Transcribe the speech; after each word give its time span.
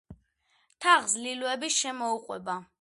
თაღს 0.85 1.15
ლილვები 1.27 1.71
შემოუყვება. 1.77 2.61